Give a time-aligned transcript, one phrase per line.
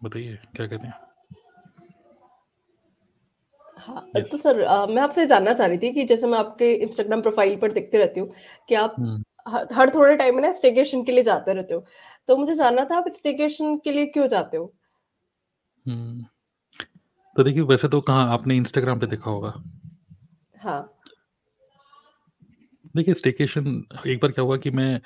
[0.00, 0.94] बताइए क्या कहते हैं?
[3.76, 4.30] हाँ, yes.
[4.30, 7.56] तो सर अ, मैं आपसे जानना चाह रही थी कि जैसे मैं आपके इंस्टाग्राम प्रोफ़ाइल
[7.56, 8.30] पर देखते रहती हूँ
[8.68, 8.96] कि आप।
[9.46, 11.84] ह हर थोड़े टाइम में ना स्टेकेशन के लिए जाते रहते हो।
[12.28, 14.72] तो मुझे जानना था आप स्टेकेशन के लिए क्यों जाते हो?
[15.86, 16.24] हुँ।
[17.36, 19.52] तो देखिए वैसे तो कहाँ आपने इंस्टाग्राम पे देखा होगा।
[20.54, 20.80] हाँ।
[22.96, 25.00] देखिए स्टेकेशन एक बार क्या हुआ कि मैं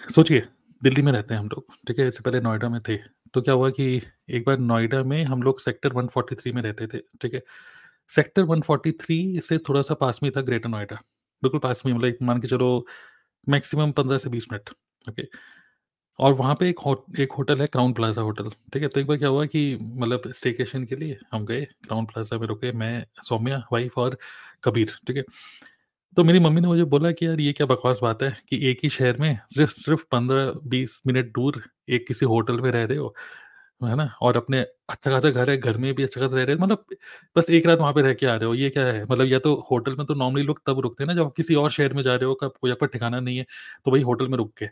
[0.00, 0.42] सोचिए
[0.82, 2.08] दिल्ली में रहते हैं हम लोग, ठीक है?
[2.08, 2.96] इससे पहले नोएडा में थे।
[3.34, 6.98] तो क्या हुआ कि एक बार नोएडा में हम लोग सेक्टर 143 में रहते थे,
[6.98, 7.42] ठीक है?
[8.08, 10.96] सेक्टर 143 से थोड़ा-सा पास में था ग्रेटर नोएडा,
[11.42, 12.86] बिल्कुल पास में मतलब मान के चलो
[13.48, 14.70] मैक्सिमम 15 से 20 मिनट,
[15.10, 15.22] ओके?
[16.18, 18.88] और वहाँ पे एक हो एक होटल है क्राउन प्लाज़ा होटल, ठीक है?
[18.88, 22.46] तो एक बार क्या हुआ कि मतलब स्टेकेशन के लिए हम गए, क्राउन प्लाज़ा में
[22.46, 24.18] रुके, मैं, सौम्या, वाइफ़ और
[24.64, 25.24] कबीर, ठीक है?
[26.16, 28.78] तो मेरी मम्मी ने मुझे बोला कि यार ये क्या बकवास बात है कि एक
[28.82, 33.14] ही शहर में सिर्फ़ सिर्फ़ 15-20 मिनट दूर एक किसी होटल में रह रहे हो,
[33.80, 34.04] है ना?
[34.22, 36.84] और अपने अच्छा खासा घर है, घर में भी अच्छा खासा रह रहे हो मतलब
[37.36, 39.04] बस एक रात वहाँ पे रह के आ रहे हो, ये क्या है?
[39.04, 41.54] मतलब या तो होटल में तो नॉर्मली लोग तब रुकते हैं ना जब आप किसी
[41.56, 43.44] और शहर में जा रहे हो, कब कोई आपका ठिकाना नहीं है,
[43.86, 44.66] तो वही होटल में रुक के।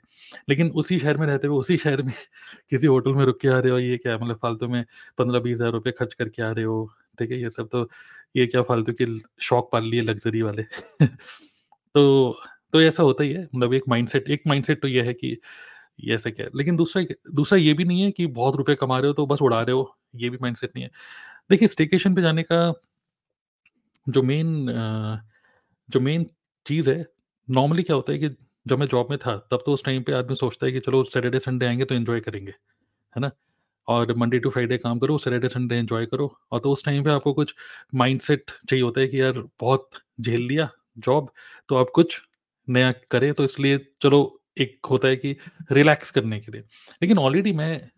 [0.49, 2.13] लेकिन उसी शहर में रहते हुए, उसी शहर में
[2.71, 4.19] किसी होटल में रुक के आ रहे हो, ये क्या है?
[4.21, 4.85] मतलब फालतू में
[5.19, 7.41] 15-20 हज़ार रुपये खर्च करके आ रहे हो, ठीक है?
[7.43, 7.89] ये सब तो
[8.35, 9.07] ये क्या फालतू के
[9.43, 10.63] शौक पाल लिए लग्ज़री वाले।
[11.95, 12.37] तो
[12.73, 15.37] तो ऐसा होता ही है, मतलब एक माइंडसेट एक माइंडसेट तो ये है कि
[16.01, 16.47] ये ऐसा क्या?
[16.57, 19.43] लेकिन दूसरा दूसरा ये भी नहीं है कि बहुत रुपए कमा रहे हो तो बस
[19.43, 20.91] उड़ा रहे हो, ये भी माइंडसेट नहीं है।
[21.51, 22.63] देखिए स्टेकेशन पे जाने का
[24.07, 24.67] जो मेन
[25.89, 26.27] जो मेन
[26.67, 27.05] चीज़ है,
[27.49, 28.29] नॉर्मली क्या होता है कि
[28.67, 31.03] जब मैं जॉब में था, तब तो उस टाइम पे आदमी सोचता है कि चलो
[31.07, 33.31] सैटरडे संडे आएँगे तो एन्जॉय करेंगे, है ना?
[33.89, 37.11] और मंडे टू फ्राइडे काम करो, सैटरडे संडे एन्जॉय करो और तो उस टाइम पे
[37.11, 37.55] आपको कुछ
[37.95, 41.33] माइंडसेट चाहिए होता है कि यार बहुत झेल लिया जॉब,
[41.69, 42.23] तो आप कुछ
[42.69, 45.37] नया करें, तो इसलिए चलो एक होता है कि
[45.73, 46.61] रिलैक्स करने के लिए।
[47.03, 47.89] लेकिन ऑलरेडी मैं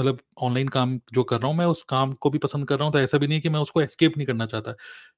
[0.00, 2.84] मतलब ऑनलाइन काम जो कर रहा हूँ, मैं उस काम को भी पसंद कर रहा
[2.84, 4.74] हूँ, तो ऐसा भी नहीं है कि मैं उसको एस्केप नहीं करना चाहता।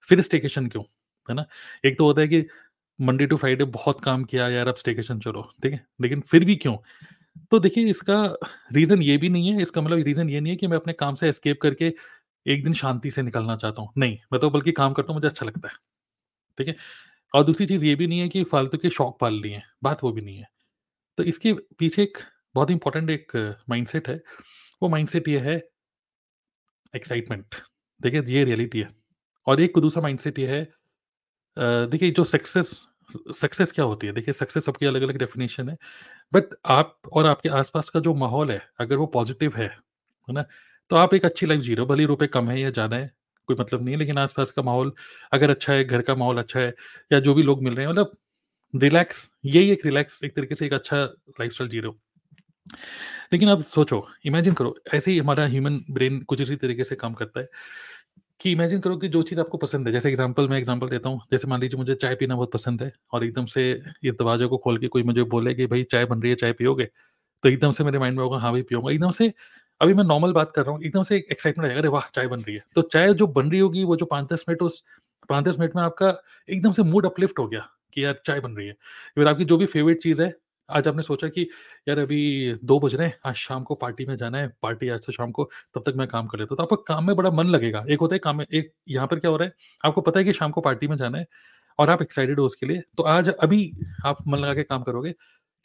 [0.08, 0.84] फिर स्टेकेशन क्यों,
[1.28, 1.46] है ना?
[1.86, 2.44] एक तो होता है कि
[3.00, 5.86] मंडे टू फ्राइडे बहुत काम किया यार, अब स्टेकेशन चलो, ठीक है?
[6.00, 6.76] लेकिन फिर भी क्यों?
[7.50, 8.16] तो देखिए इसका
[8.72, 11.14] रीज़न ये भी नहीं है, इसका मतलब रीज़न ये नहीं है कि मैं अपने काम
[11.14, 11.92] से एस्केप करके
[12.46, 15.28] एक दिन शांति से निकलना चाहता हूँ। नहीं, मैं तो बल्कि काम करता हूँ, मुझे
[15.28, 15.74] अच्छा लगता है,
[16.58, 16.76] ठीक है?
[17.32, 20.04] और दूसरी चीज़ ये भी नहीं है कि फालतू के शौक पाल लिए हैं, बात
[20.04, 20.48] वो भी नहीं है।
[21.18, 22.18] तो इसके पीछे एक
[22.54, 23.32] बहुत इंपॉर्टेंट एक
[23.70, 24.20] माइंडसेट है,
[24.82, 25.56] वो माइंडसेट ये है
[26.94, 27.54] एक्साइटमेंट।
[28.00, 28.88] देखिए ये रियलिटी है
[29.46, 30.62] और एक दूसरा माइंडसेट ये है
[31.86, 32.70] देखिए जो सक्सेस
[33.34, 34.12] सक्सेस क्या होती है?
[34.12, 35.76] देखिए सक्सेस सबकी अलग-अलग डेफिनेशन है।
[36.32, 39.94] बट आप और आपके आस-पास का जो माहौल है, अगर वो पॉज़िटिव है, है
[40.28, 40.44] ना?
[40.90, 42.96] तो आप एक अच्छी लाइफ़ जी रहे हो, भले ही रुपए कम है या ज़्यादा
[42.96, 43.10] है,
[43.48, 44.92] कोई मतलब नहीं है, लेकिन आस-पास का माहौल
[45.32, 46.74] अगर अच्छा है, घर का माहौल अच्छा है
[47.10, 48.16] या जो भी लोग मिल रहे हैं मतलब
[48.74, 50.96] रिलैक्स यही एक रिलैक्स एक तरीके से एक अच्छा
[51.40, 51.98] लाइफ़स्टाइल जी रहे हो।
[53.32, 57.14] लेकिन अब सोचो, इमेजिन करो, ऐसे ही हमारा ह्यूमन ब्रेन कुछ इसी तरीके से काम
[57.14, 57.48] करता है
[58.40, 61.20] कि इमेजिन करो कि जो चीज़ आपको पसंद है, जैसे एग्ज़ाम्पल मैं एग्ज़ाम्पल देता हूँ,
[61.32, 64.56] जैसे मान लीजिए मुझे चाय पीना बहुत पसंद है और एकदम से इस दरवाजे को
[64.58, 66.88] खोल के कोई मुझे बोले कि भाई चाय बन रही है, चाय पियोगे?
[67.44, 69.32] तो एकदम से मेरे माइंड में होगा हाँ भाई पीऊँगा। एकदम से
[69.80, 72.08] अभी मैं नॉर्मल बात कर रहा हूँ, एकदम से एक एक्साइटमेंट आएगा, अरे वाह!
[72.14, 74.82] चाय बन रही है। तो चाय जो बन रही होगी, वो जो 5-10 मिनट उस
[75.30, 76.14] 5-10 मिनट में आपका
[76.48, 78.74] एकदम से मूड अपलिफ्ट हो गया कि यार चाय बन रही है।
[79.16, 80.34] फिर आपकी जो भी फ़ेवरेट चीज़ है,
[80.68, 81.42] आज आपने सोचा कि
[81.88, 85.00] यार अभी दो बज रहे हैं, आज शाम को पार्टी में जाना है, पार्टी आज
[85.00, 85.44] से शाम को,
[85.74, 88.14] तब तक मैं काम कर लेता तो आपका काम में बड़ा मन लगेगा। एक होता
[88.14, 89.54] है काम में एक यहाँ पर क्या हो रहा है,
[89.84, 91.26] आपको पता है कि शाम को पार्टी में जाना है
[91.78, 93.70] और आप एक्साइटेड हो उसके लिए, तो आज अभी
[94.06, 95.14] आप मन लगा के काम करोगे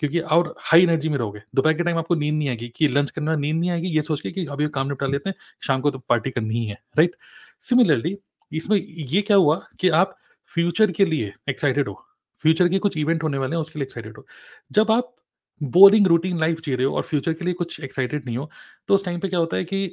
[0.01, 3.11] क्योंकि और हाई एनर्जी में रहोगे। दोपहर के टाइम आपको नींद नहीं आएगी कि लंच
[3.11, 5.81] करने में नींद नहीं आएगी, ये सोच के कि अभी काम निपटा लेते हैं, शाम
[5.81, 7.15] को तो पार्टी करनी ही है, राइट?
[7.61, 8.17] सिमिलरली
[8.51, 10.15] इसमें ये क्या हुआ कि आप
[10.55, 12.05] फ्यूचर के लिए एक्साइटेड हो,
[12.43, 14.25] फ्यूचर के कुछ इवेंट होने वाले हैं उसके लिए एक्साइटेड हो।
[14.71, 15.15] जब आप
[15.61, 18.49] बोरिंग रूटीन लाइफ जी रहे हो और फ्यूचर के लिए कुछ एक्साइटेड नहीं हो,
[18.87, 19.87] तो उस टाइम पे क्या होता है कि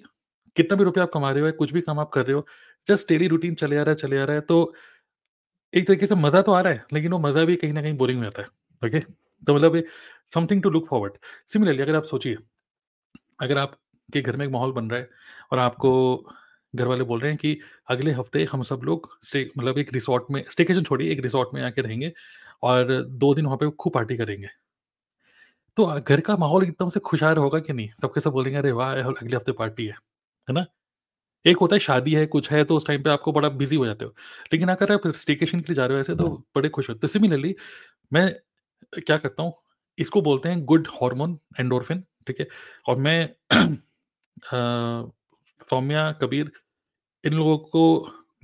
[0.56, 2.46] कितना भी रुपया आप कमा रहे हो या कुछ भी काम आप कर रहे हो,
[2.86, 4.74] जस्ट डेली रूटीन चले आ रहा है, चले आ रहा है, तो
[5.72, 7.96] एक तरीके से मज़ा तो आ रहा है, लेकिन वो मज़ा भी कहीं ना कहीं
[7.96, 8.48] बोरिंग हो जाता है,
[8.82, 9.00] ओके?
[9.42, 9.82] तो मतलब
[10.34, 11.12] something to look forward.
[11.48, 12.36] Similarly अगर आप सोचिए,
[13.40, 15.08] अगर आपके घर में एक माहौल बन रहा है
[15.52, 15.92] और आपको
[16.76, 17.58] घर वाले बोल रहे हैं कि
[17.90, 21.62] अगले हफ़्ते हम सब लोग स्टे मतलब एक रिसोर्ट में स्टेकेशन छोड़िए, एक रिसॉर्ट में
[21.62, 22.12] आके रहेंगे
[22.64, 24.48] और दो दिन वहाँ पे खूब पार्टी करेंगे।
[25.76, 27.88] तो घर का माहौल एकदम से खुशहाल होगा कि नहीं?
[28.02, 28.92] सब के सब बोलेंगे, "अरे वाह!
[29.02, 29.92] अगले हफ़्ते पार्टी है।"
[30.48, 30.64] है ना?
[31.44, 33.86] एक होता है शादी है, कुछ है, तो उस टाइम पे आपको बड़ा बिज़ी हो
[33.86, 34.14] जाते हो।
[34.52, 37.08] लेकिन अगर आप स्टेकेशन के लिए जा रहे हो ऐसे तो बड़े खुश होते हो।
[37.08, 37.54] सिमिलरली
[38.12, 38.28] मैं
[39.00, 39.54] क्या करता हूँ,
[39.98, 42.48] इसको बोलते हैं गुड हार्मोन एंडोरफिन ठीक है?
[42.88, 43.18] और मैं
[44.44, 45.12] अ,
[45.70, 46.52] सौम्या, कबीर
[47.24, 47.82] इन लोगों को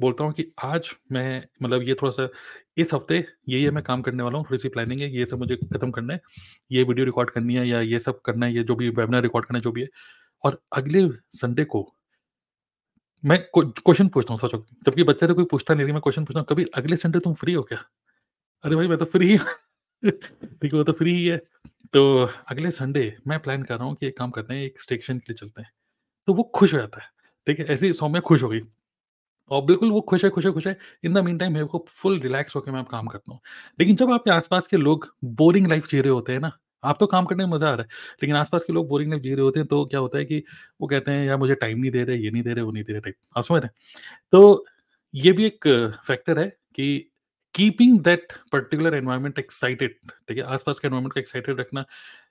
[0.01, 2.29] बोलता हूँ कि आज मैं मतलब ये थोड़ा-सा
[2.77, 5.91] इस हफ़्ते ये-ये मैं काम करने वाला हूँ, थोड़ी-सी प्लानिंग है, ये सब मुझे खत्म
[5.91, 6.21] करना है,
[6.71, 9.47] ये वीडियो रिकॉर्ड करनी है या ये सब करना है, ये जो भी वेबिनार रिकॉर्ड
[9.47, 9.89] करना है, जो भी है।
[10.45, 11.93] और अगले संडे को
[13.25, 16.41] मैं क्व क्वेश्चन पूछता हूँ सोचो, जबकि बच्चे से कोई पूछता नहीं मैं क्वेश्चन पूछता
[16.41, 17.79] हूँ, "कभी अगले संडे तुम फ्री हो क्या?"
[18.65, 19.47] "अरे भाई मैं तो फ्री हूँ।"
[20.03, 21.37] ठीक है, वो तो फ्री ही है।
[21.95, 22.05] तो
[22.49, 25.33] अगले संडे मैं प्लान कर रहा हूँ कि एक काम करते हैं, एक स्टेशन के
[25.33, 25.71] लिए चलते हैं।
[26.29, 27.09] तो वो खुश हो जाता है,
[27.47, 27.65] ठीक है?
[27.67, 28.61] ऐसी सौम्या खुश होगी
[29.51, 31.85] और बिल्कुल वो खुश है, खुश है, खुश है। इन द मीन टाइम मेरे को
[31.91, 33.41] फुल रिलैक्स होकर मैं काम करता हूँ।
[33.81, 36.53] लेकिन जब आपके आस-पास के लोग बोरिंग लाइफ़ जी रहे होते हैं ना,
[36.83, 37.89] आप तो काम करने में मज़ा आ रहा है,
[38.23, 40.43] लेकिन आस-पास के लोग बोरिंग लाइफ़ जी रहे होते हैं, तो क्या होता है कि
[40.81, 42.85] वो कहते हैं, "यार मुझे टाइम नहीं दे रहे, ये नहीं दे रहे, वो नहीं
[42.85, 43.71] दे रहे" टाइप। आप समझ रहे?
[44.33, 44.65] तो
[45.15, 45.69] ये भी एक
[46.07, 46.89] फैक्टर है कि
[47.55, 49.97] keeping that particular environment excited
[50.29, 50.45] ठीक है?
[50.45, 51.85] आस-पास के एनवायरमेंट को एक्साइटेड रखना,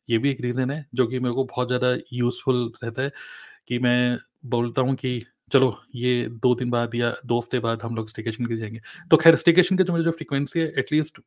[0.09, 3.11] ये भी एक रीज़न है, जो कि मेरे को बहुत ज़्यादा यूज़फुल रहता है
[3.67, 5.19] कि मैं बोलता हूँ कि
[5.51, 8.79] चलो ये दो दिन बाद या दो हफ़्ते बाद हम लोग स्टेकेशन के जाएँगे
[9.11, 11.19] तो खैर स्टेकेशन का जो मेरा जो फ्रीक्वेंसी है एटलीस्ट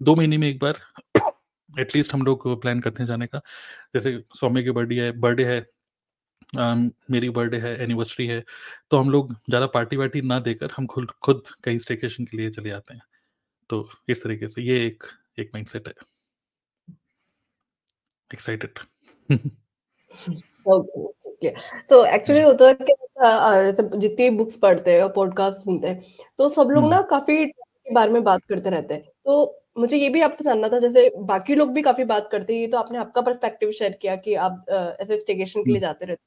[0.00, 0.80] 2 महीने में एक बार
[1.80, 3.40] एटलीस्ट हम लोग प्लान करते हैं जाने का।
[3.94, 5.60] जैसे सौम्य की बर्थडे है बर्थडे है
[6.52, 6.74] अ,
[7.10, 8.42] मेरी बर्थडे है, एनिवर्सरी है,
[8.90, 12.70] तो हम लोग ज़्यादा पार्टी-वार्टी ना देकर हम खुद खुद कहीं स्टेकेशन के लिए चले
[12.70, 13.02] जाते हैं।
[13.70, 15.04] तो इस तरीके से ये एक
[15.38, 15.94] एक माइंडसेट है।
[18.30, 18.78] एक्साइटेड।
[21.90, 26.02] तो एक्चुअली होता है कि जितनी बुक्स पढ़ते हैं और पॉडकास्ट सुनते हैं,
[26.38, 30.08] तो सब लोग ना काफ़ी के बारे में बात करते रहते हैं। तो मुझे ये
[30.08, 33.20] भी आपसे जानना था जैसे बाकी लोग भी काफ़ी बात करते हैं, तो आपने आपका
[33.22, 34.64] पर्सपेक्टिव शेयर किया कि आप
[35.00, 36.22] ऐसे स्टेकेशन के लिए जाते रहते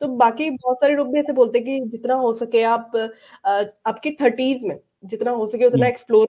[0.00, 2.92] तो बाकी बहुत सारे लोग भी ऐसे बोलते हैं कि जितना हो सके आप
[3.46, 6.26] आपकी 30s में जितना हो सके उतना एक्सप्लोर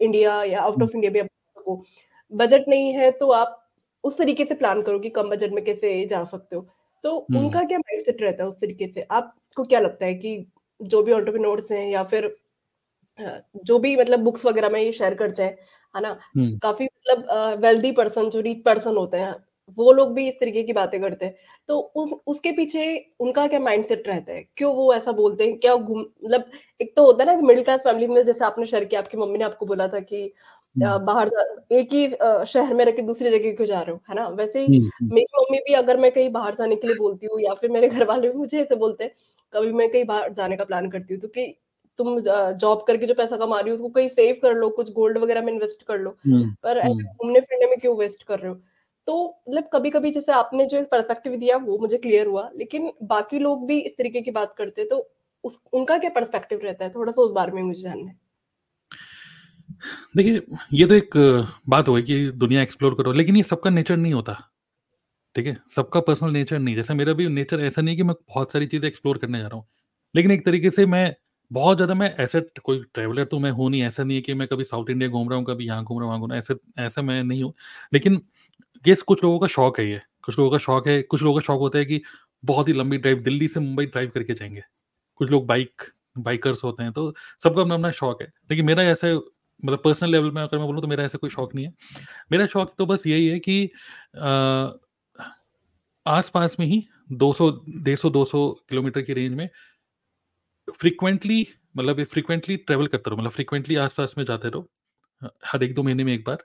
[0.00, 1.26] इंडिया या आउट ऑफ़ इंडिया भी आप
[1.58, 1.84] सको।
[2.32, 3.56] बजट नहीं है तो आप
[4.04, 6.66] उस तरीके से प्लान करो कि कम बजट में कैसे जा सकते हो।
[7.04, 9.02] तो उनका क्या माइंडसेट रहता है उस तरीके से?
[9.02, 10.36] आपको क्या लगता है कि
[10.80, 12.34] जो भी एंटरप्रेन्योर्स हैं या फिर
[13.62, 15.56] जो भी मतलब बुक्स वगैरह में ये शेयर करते हैं,
[15.94, 16.12] है ना?
[16.62, 19.34] काफ़ी मतलब वेल्दी पर्सन जो रिच पर्सन होते हैं,
[19.78, 21.34] वो लोग भी इस तरीके की बातें करते हैं।
[21.68, 22.84] तो उस उसके पीछे
[23.20, 24.42] उनका क्या माइंडसेट रहता है?
[24.56, 25.58] क्यों वो ऐसा बोलते हैं?
[25.60, 26.50] क्या मतलब
[26.80, 29.16] एक तो होता है ना कि मिडल क्लास फैमिली में जैसे आपने शेयर किया, आपकी
[29.18, 30.32] मम्मी ने आपको बोला था कि।
[30.76, 32.06] बाहर जा एक ही
[32.46, 34.28] शहर में रह के दूसरी जगह क्यों जा रहे हो, है ना?
[34.30, 37.26] वैसे ही हुँ, हुँ। मेरी मम्मी भी अगर मैं कहीं बाहर जाने के लिए बोलती
[37.26, 39.12] हूँ या फिर मेरे घर वाले भी मुझे ऐसे बोलते हैं,
[39.52, 41.46] कभी मैं कहीं बाहर जाने का प्लान करती हूँ, तो कि
[41.98, 45.18] तुम जॉब करके जो पैसा कमा रही हो, उसको कहीं सेव कर लो, कुछ गोल्ड
[45.18, 46.10] वगैरह में इन्वेस्ट कर लो,
[46.62, 48.54] पर घूमने-फिरने में क्यों वेस्ट कर रहे हो?
[49.08, 53.66] तो मतलब कभी-कभी जैसे आपने जो पर्सपेक्टिव दिया वो मुझे क्लियर हुआ, लेकिन बाकी लोग
[53.66, 55.10] भी इस तरीके की बात करते हैं, तो
[55.44, 56.90] उस उनका क्या पर्सपेक्टिव रहता है?
[56.94, 58.18] थोड़ा-सा उस बारे में मुझे जानना है।
[60.16, 60.42] देखिए,
[60.74, 61.10] ये तो एक
[61.68, 64.36] बात हो गई कि दुनिया एक्सप्लोर करो, लेकिन ये सबका नेचर नहीं होता,
[65.34, 65.56] ठीक है?
[65.70, 68.88] सबका पर्सनल नेचर नहीं, जैसे मेरा भी नेचर ऐसा नहीं कि मैं बहुत सारी चीज़ें
[68.88, 69.66] एक्सप्लोर करने जा रहा हूँ।
[70.14, 71.14] लेकिन एक तरीके से मैं
[71.50, 74.48] बहुत ज़्यादा मैं ऐसा कोई ट्रैवलर तो मैं हूँ नहीं, ऐसा नहीं है कि मैं
[74.48, 76.56] कभी साउथ इंडिया घूम रहा हूँ, कभी यहाँ घूम रहा हूँ, वहाँ घूम रहा हूँ,
[76.76, 77.52] ऐसा ऐसा मैं नहीं हूँ।
[77.92, 78.20] लेकिन
[78.84, 81.44] गेस कुछ लोगों का शौक है ये, कुछ लोगों का शौक है कुछ लोगों का
[81.46, 82.00] शौक होता है कि
[82.44, 84.62] बहुत ही लंबी ड्राइव दिल्ली से मुंबई ड्राइव करके जाएँगे
[85.20, 85.82] कुछ लोग बाइक
[86.18, 89.08] बाइकर्स होते हैं, तो सबका अपना-अपना शौक है। लेकिन मेरा ऐसा
[89.64, 91.72] मतलब पर्सनल लेवल में अगर मैं बोलूँ तो मेरा ऐसा कोई शौक नहीं है।
[92.32, 93.64] मेरा शौक तो बस यही है कि
[94.16, 94.78] अ,
[96.06, 96.82] आस-पास में ही
[97.14, 97.48] 200
[97.84, 99.48] 150 200 किलोमीटर की रेंज में
[100.80, 101.46] फ्रीक्वेंटली
[101.76, 104.68] मतलब फ्रीक्वेंटली ट्रैवल करते रहो, मतलब फ्रीक्वेंटली आस-पास में जाते रहो।
[105.46, 106.44] हर 1-2 महीने में एक बार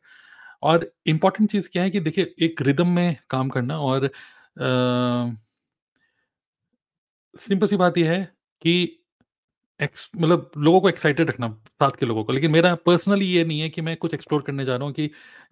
[0.63, 4.09] और इंपॉर्टेंट चीज़ क्या है कि देखिए एक रिदम में काम करना और
[7.35, 8.23] सिंपल सी बात यह है
[8.61, 8.73] कि
[10.15, 13.69] मतलब लोगों को एक्साइटेड रखना, साथ के लोगों को। लेकिन मेरा पर्सनली ये नहीं है
[13.69, 15.07] कि मैं कुछ एक्सप्लोर करने जा रहा हूँ कि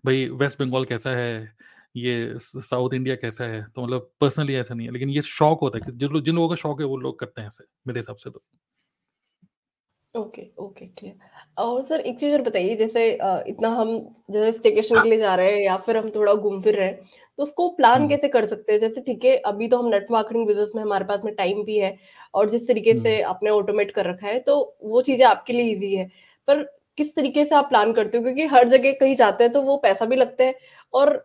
[0.06, 1.56] भाई वेस्ट बंगाल कैसा है,
[1.96, 5.78] ये साउथ इंडिया कैसा है, तो मतलब पर्सनली ऐसा नहीं है। लेकिन ये शौक होता
[5.78, 8.16] है कि जिन जिन लोगों का शौक है वो लोग करते हैं ऐसे, मेरे हिसाब
[8.16, 8.44] से तो।
[10.16, 11.16] Okay, okay, clear.
[11.58, 13.90] और सर एक चीज़ और बताइए जैसे अ, इतना हम
[14.32, 17.00] जैसे स्टेकेशन के लिए जा रहे हैं या फिर हम थोड़ा घूम फिर रहे हैं,
[17.38, 18.80] तो उसको प्लान हुँ, कैसे कर सकते हैं?
[18.80, 21.78] जैसे ठीक है, अभी तो हम नेट मार्केटिंग बिज़नेस में हमारे पास में टाइम भी
[21.78, 21.98] है
[22.34, 25.94] और जिस तरीके से आपने ऑटोमेट कर रखा है, तो वो चीज़ें आपके लिए ईज़ी
[25.96, 26.10] है।
[26.48, 26.64] पर
[26.98, 28.24] किस तरीके से आप प्लान करते हो?
[28.24, 30.56] क्योंकि हर जगह कहीं जाते हैं तो वो पैसा भी लगता है
[30.94, 31.16] और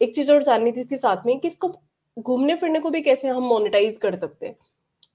[0.00, 1.68] एक चीज़ और जाननी थी इसके साथ में कि इसको
[2.16, 4.56] घूमने-फिरने को भी कैसे हम मोनेटाइज़ कर सकते हैं?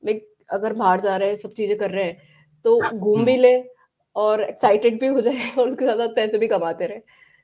[0.04, 2.18] लाइक अगर बाहर जा रहे हैं, सब चीज़ें कर रहे हैं,
[2.65, 3.55] तो घूम भी ले
[4.15, 7.01] और एक्साइटेड भी हो जाए और उसके साथ-साथ पैसे भी कमाते रहें,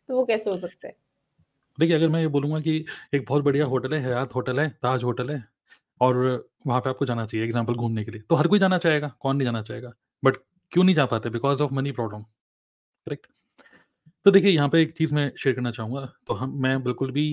[0.09, 0.95] तो वो कैसे हो सकता है?
[1.77, 5.03] देखिए अगर मैं ये बोलूँगा कि एक बहुत बढ़िया होटल है, हयात होटल है, ताज
[5.03, 5.43] होटल है
[6.01, 6.17] और
[6.67, 9.35] वहाँ पे आपको जाना चाहिए एग्ज़ाम्पल घूमने के लिए। तो हर कोई जाना चाहेगा, कौन
[9.38, 9.93] नहीं जाना चाहेगा?
[10.23, 10.38] बट
[10.71, 11.29] क्यों नहीं जा पाते?
[11.29, 12.21] Because of money problem,
[13.07, 13.27] correct?
[14.25, 17.25] तो देखिए यहाँ पे एक चीज़ मैं शेयर करना चाहूँगा, तो हम मैं बिल्कुल भी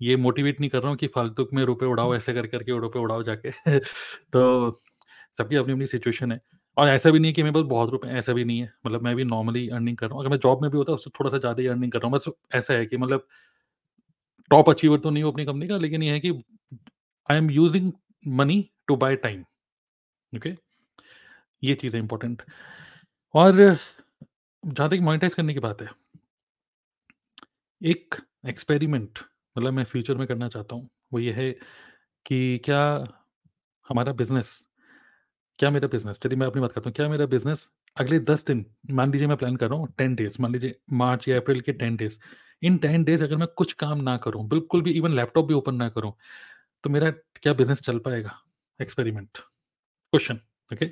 [0.00, 2.98] ये मोटिवेट नहीं कर रहा हूँ कि फालतू में रुपए उड़ाओ, ऐसे कर करके रुपए
[2.98, 3.50] उड़ाओ जाके।
[4.32, 4.70] तो
[5.38, 6.40] सबकी अपनी-अपनी सिचुएशन है
[6.76, 9.02] और ऐसा भी नहीं है कि मेरे पास बहुत रुपए ऐसा भी नहीं है। मतलब
[9.02, 11.38] मैं भी नॉर्मली अर्निंग कर रहा हूँ। अगर मैं जॉब में भी होता उससे थोड़ा-सा
[11.38, 13.26] ज़्यादा ही अर्निंग कर रहा हूँ। बस ऐसा है कि मतलब
[14.50, 16.30] टॉप अचीवर तो नहीं हूँ अपनी कंपनी का, लेकिन ये है कि
[17.28, 17.92] I am using
[18.24, 19.44] money to buy time
[20.32, 20.54] okay
[21.62, 22.42] ये चीज़ है इंपॉर्टेंट
[23.34, 23.54] और
[24.64, 25.88] जहाँ तक मोनेटाइज करने की बात है
[27.80, 28.14] एक
[28.46, 29.18] एक्सपेरिमेंट
[29.56, 31.50] मतलब मैं फ्यूचर में करना चाहता हूँ वो ये है
[32.26, 32.80] कि क्या
[33.86, 34.50] हमारा बिज़नेस
[35.58, 38.64] क्या मेरा बिज़नेस चलिए मैं अपनी बात करता हूँ। क्या मेरा बिज़नेस अगले दस दिन,
[38.90, 41.72] मान लीजिए मैं प्लान कर रहा हूँ टेन डेज़ मान लीजिए मार्च या अप्रैल के
[41.72, 42.18] ten days
[42.62, 45.74] in ten days अगर मैं कुछ काम ना करूँ, बिल्कुल भी इवन लैपटॉप भी ओपन
[45.74, 46.12] ना करूँ
[46.84, 47.10] तो मेरा
[47.42, 48.30] क्या बिज़नेस चल पाएगा?
[48.80, 49.38] एक्सपेरिमेंट
[49.92, 50.40] क्वेश्चन
[50.72, 50.86] ओके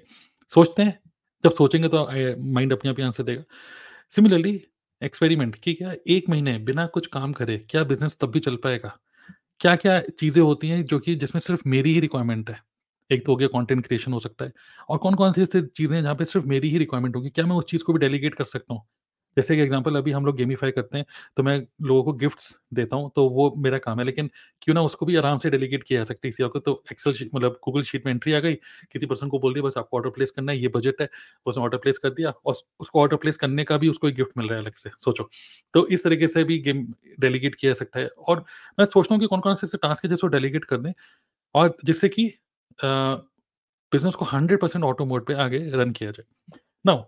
[0.51, 0.99] सोचते हैं।
[1.45, 2.05] जब सोचेंगे तो
[2.55, 3.45] माइंड अपने आप ही आंसर देगा।
[4.13, 4.61] सिमिलरली
[5.03, 8.99] एक्सपेरिमेंट कि क्या एक महीने बिना कुछ काम करे, क्या बिज़नेस तब भी चल पाएगा?
[9.61, 12.61] क्या क्या चीज़ें होती हैं जो कि जिसमें सिर्फ़ मेरी ही रिक्वायरमेंट है?
[13.13, 14.53] एक तो हो गया कंटेंट क्रिएशन हो सकता है।
[14.89, 17.31] और कौन कौन सी ऐसी चीज़ें हैं जहाँ पे सिर्फ़ मेरी ही रिक्वायरमेंट होगी?
[17.31, 18.83] क्या मैं उस चीज़ को भी डेलीगेट कर सकता हूँ?
[19.37, 21.05] जैसे कि एग्जांपल अभी हम लोग गेमीफाई करते हैं
[21.37, 24.29] तो मैं लोगों को गिफ्ट्स देता हूँ तो वो मेरा काम है, लेकिन
[24.63, 27.31] क्यों ना उसको भी आराम से डेलीगेट किया जा सकता है। किसी को तो एक्सेल
[27.35, 28.55] मतलब गूगल शीट में एंट्री आ गई,
[28.93, 31.09] किसी पर्सन को बोल दिया, बस आपको ऑर्डर प्लेस करना है, ये बजट है।
[31.47, 34.39] उसने ऑर्डर प्लेस कर दिया, और उसको ऑर्डर प्लेस करने का भी उसको एक गिफ्ट
[34.39, 35.29] मिल रहा है अलग से, सोचो।
[35.75, 36.87] तो इस तरीके से भी गेम
[37.21, 38.45] डेलीगेट किया जा सकता है। और
[38.79, 40.93] मैं सोचता हूँ कि कौन कौन से टास्क है जिसको डेलीगेट कर दें,
[41.55, 42.31] और जिससे कि
[42.81, 47.05] बिज़नेस को हंड्रेड परसेंट ऑटो मोड पे आगे रन किया जाए। नाउ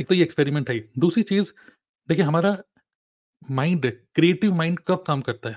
[0.00, 1.52] एक तो ये एक्सपेरिमेंट है दूसरी चीज़,
[2.08, 2.56] देखिए हमारा
[3.50, 5.56] माइंड क्रिएटिव माइंड कब काम करता है?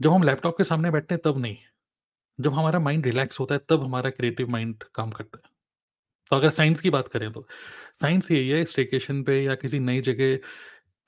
[0.00, 1.56] जब हम लैपटॉप के सामने बैठते हैं, तब नहीं।
[2.38, 5.50] जब हमारा माइंड रिलैक्स होता है, तब हमारा क्रिएटिव माइंड काम करता है।
[6.30, 7.46] तो अगर साइंस की बात करें तो
[8.00, 10.38] साइंस यही है स्टेकेशन पे या किसी नई जगह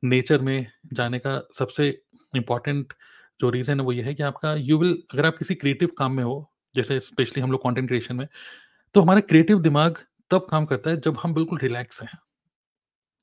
[0.02, 1.88] नेचर में जाने का सबसे
[2.36, 2.92] इंपॉर्टेंट
[3.40, 6.12] जो रीज़न है वो ये है कि आपका यू विल अगर आप किसी क्रिएटिव काम
[6.12, 8.26] में हो जैसे स्पेशली हम लोग कंटेंट क्रिएशन में
[8.94, 9.98] तो हमारा क्रिएटिव दिमाग
[10.30, 12.18] तब काम करता है जब हम बिल्कुल रिलैक्स हैं।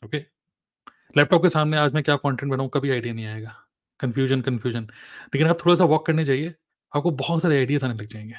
[0.01, 0.18] ओके
[1.15, 3.56] लैपटॉप के सामने आज मैं क्या कंटेंट बनाऊँ, कभी आइडिया नहीं आएगा।
[4.00, 6.53] कन्फ्यूज़न कन्फ्यूज़न लेकिन आप थोड़ा सा वॉक करने जाइए,
[6.94, 8.36] आपको बहुत सारे आइडियाज़ आने लग जाएँगे।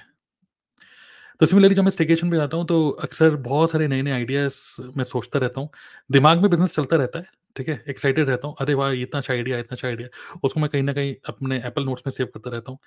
[1.40, 4.54] तो सिमिलरली जब मैं स्टेकेशन पे जाता हूँ तो अक्सर बहुत सारे नए नए आइडियाज़
[4.96, 5.68] मैं सोचता रहता हूँ।
[6.10, 7.26] दिमाग में बिज़नेस चलता रहता है,
[7.56, 7.84] ठीक है?
[7.88, 10.08] एक्साइटेड रहता हूँ, अरे वाह इतना अच्छा आइडिया इतना अच्छा आइडिया
[10.44, 12.78] उसको मैं कहीं ना कहीं अपने एप्पल नोट्स में सेव करता रहता हूँ।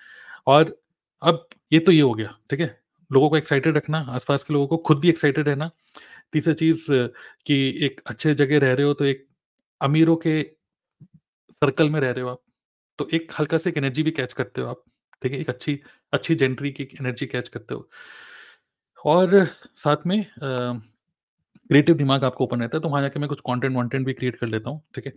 [0.47, 0.75] और
[1.23, 2.65] अब ये तो ये हो गया, ठीक है?
[3.11, 5.69] लोगों को एक्साइटेड रखना, आसपास के लोगों को खुद भी एक्साइटेड रहना।
[6.33, 6.85] तीसरा चीज़,
[7.47, 9.27] कि एक अच्छे जगह रह रहे हो तो एक
[9.81, 10.41] अमीरों के
[11.51, 12.41] सर्कल में रह रहे हो आप
[12.99, 14.83] तो एक हल्का से एक एनर्जी भी कैच करते हो आप,
[15.21, 15.39] ठीक है?
[15.39, 15.79] एक अच्छी
[16.13, 17.89] अच्छी जेंट्री की एनर्जी कैच करते हो।
[19.05, 23.75] और साथ में क्रिएटिव दिमाग आपको ओपन रहता है तो वहाँ जाके मैं कुछ कंटेंट
[23.75, 25.13] वॉन्टेंट भी क्रिएट कर लेता हूँ, ठीक है?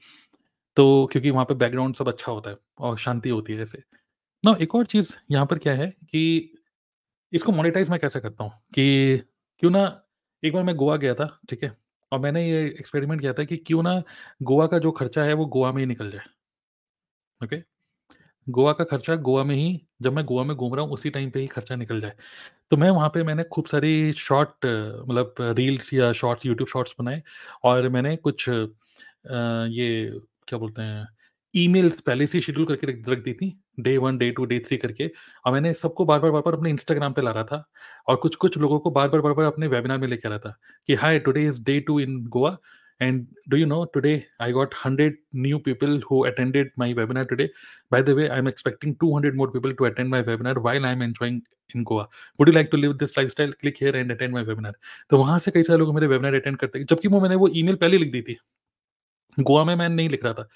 [0.77, 3.83] तो क्योंकि वहाँ पे बैकग्राउंड सब अच्छा होता है और शांति होती है ऐसे।
[4.47, 6.23] ना, एक और चीज़ यहाँ पर क्या है कि
[7.33, 8.53] इसको मोनेटाइज मैं कैसे करता हूँ?
[8.75, 9.19] कि
[9.63, 9.85] क्यों ना
[10.43, 11.77] एक बार मैं गोवा गया था, ठीक है?
[12.13, 14.03] और मैंने ये एक्सपेरिमेंट किया था कि क्यों ना
[14.43, 16.27] गोवा का जो खर्चा है वो गोवा में ही निकल जाए
[17.41, 17.57] ओके
[18.47, 21.31] गोवा का खर्चा गोवा में ही, जब मैं गोवा में घूम रहा हूँ, उसी टाइम
[21.31, 22.13] पे ही खर्चा निकल जाए।
[22.71, 24.67] तो मैं वहाँ पे मैंने खूब सारी शॉर्ट
[25.11, 27.23] मतलब रील्स या शॉर्ट्स यूट्यूब शॉर्ट्स बनाए
[27.65, 29.89] और मैंने कुछ ये
[30.49, 31.07] क्या बोलते हैं
[31.57, 33.49] ईमेल्स पहले से शेड्यूल करके रख रख दी थी,
[33.81, 35.11] day one, day two, day three करके।
[35.47, 37.65] और मैंने सबको बार बार बार बार अपने इंस्टाग्राम पे ला रहा था
[38.09, 40.39] और कुछ कुछ लोगों को बार बार बार बार अपने वेबिनार में लेके आ रहा
[40.39, 42.57] था कि hi today is day two in Goa
[43.03, 47.51] and do you know today I got hundred new people who attended my webinar today
[47.93, 50.93] by the way I am expecting two more people to attend my webinar while I
[50.93, 51.41] am enjoying
[51.77, 52.03] in Goa
[52.41, 54.75] would you like to live this life click here and attend my webinar
[55.11, 57.75] तो वहाँ से कई सारे लोग मेरे webinar attend करते जबकि वो मैंने वो ईमेल
[57.77, 58.37] पहले लिख दी थी।
[59.39, 60.49] गोवा में मैं नहीं लिख रहा था।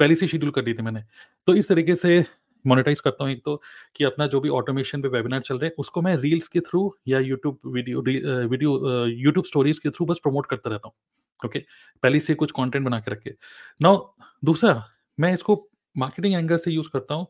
[0.00, 1.02] पहले से शेड्यूल कर दी थी मैंने।
[1.48, 2.24] तो इस तरीके से
[2.64, 3.56] मोनेटाइज करता हूँ एक तो
[3.96, 6.82] कि अपना जो भी ऑटोमेशन पे वेबिनार चल रहे हैं, उसको मैं रील्स के थ्रू
[7.08, 8.02] या YouTube video
[8.48, 10.94] video YouTube stories के थ्रू बस प्रमोट करता रहता हूँ।
[11.42, 11.58] ओके
[12.02, 13.34] पहले से कुछ कंटेंट बना के रखे।
[13.80, 13.98] नाउ
[14.42, 14.84] दूसरा,
[15.18, 15.56] मैं इसको
[15.96, 17.26] मार्केटिंग एंगल से यूज़ करता हूँ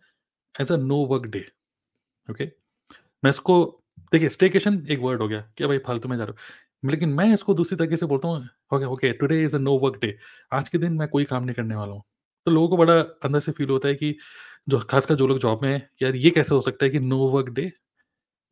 [0.54, 1.44] as a no work day
[2.28, 2.44] okay
[3.22, 6.90] मैं इसको, देखिए स्टेकेशन एक वर्ड हो गया क्या भाई फालतू में जा रहा हूँ।
[6.90, 9.98] लेकिन मैं इसको दूसरी तरीके से बोलता हूँ okay okay today is a no work
[10.02, 10.16] day
[10.52, 12.02] आज के दिन मैं कोई काम नहीं करने वाला हूँ।
[12.46, 14.16] तो लोगों को बड़ा अंदर से फील होता है कि
[14.68, 17.18] जो, खासकर जो लोग जॉब में है, यार ये कैसे हो सकता है कि नो
[17.28, 17.70] वर्क डे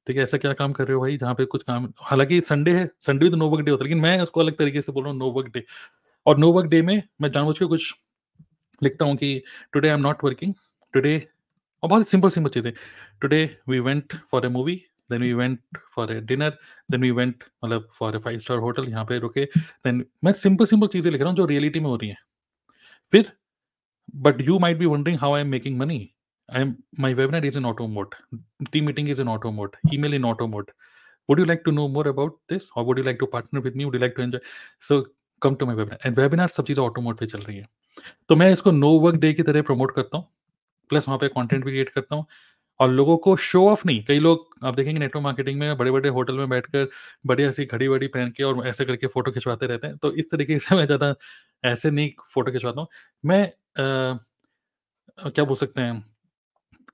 [0.07, 2.73] ठीक है, ऐसा क्या काम कर रहे हो भाई जहाँ पे कुछ काम, हालाँकि संडे
[2.73, 4.93] है संडे भी तो नो वर्क डे होता है, लेकिन मैं उसको अलग तरीके से
[4.93, 5.65] बोल रहा हूँ नो वर्क डे
[6.27, 7.95] और नो वर्क डे में मैं जानबूझ के कुछ
[8.83, 9.43] लिखता हूँ कि
[9.73, 10.55] today I am not working
[10.95, 11.17] today
[11.83, 12.73] और बहुत सिंपल सिंपल चीज़ें.
[13.23, 14.75] Today we went for a movie
[15.11, 16.59] then we went for a dinner
[16.91, 19.45] then we went मतलब for a five star hotel यहाँ पे रुके.
[19.45, 22.19] देन मैं सिंपल सिंपल चीज़ें लिख रहा हूँ जो रियलिटी में हो रही हैं.
[23.13, 23.33] फिर
[24.41, 26.09] you might be wondering how I am making money
[26.49, 26.71] I'm
[27.05, 28.15] my webinar is in auto mode.
[28.75, 29.75] Team meeting is in auto mode.
[29.97, 30.71] Email in auto mode.
[31.29, 33.77] Would you like to know more about this, or would you like to partner with
[33.81, 33.89] me?
[33.89, 34.41] Would you like to enjoy?
[34.81, 34.99] So
[35.43, 35.99] come to my webinar.
[36.05, 37.67] And webinar सब चीज़ें automated पे चल रही है
[38.29, 40.29] तो मैं इसको no work day की तरह प्रमोट करता हूँ
[40.91, 42.27] प्लस वहाँ पे कंटेंट भी क्रिएट करता हूँ
[42.81, 46.35] और लोगों को शो ऑफ़ नहीं कई लोग आप देखेंगे नेटवर्क मार्केटिंग में बड़े-बड़े होटल
[46.39, 46.89] में बैठकर
[47.27, 50.59] बढ़िया सी घड़ी-वड़ी पहन के और ऐसे करके फ़ोटो खिंचवाते रहते हैं। तो इस तरीके
[50.59, 51.15] से मैं ज़्यादा
[51.65, 52.89] ऐसे नहीं फ़ोटो खिंचवाता हूँ।
[53.25, 54.19] मैं अ,
[55.27, 56.03] क्या बोल सकते हैं,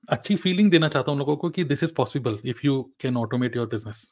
[0.09, 3.55] अच्छी फीलिंग देना चाहता हूँ लोगों को कि this is possible if you can automate
[3.57, 4.07] your business.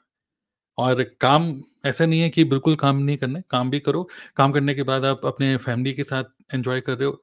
[0.77, 1.53] और काम
[1.85, 4.07] ऐसा नहीं है कि बिल्कुल काम नहीं करना काम भी करो।
[4.37, 7.21] काम करने के बाद आप अपने फैमिली के साथ एंजॉय कर रहे हो,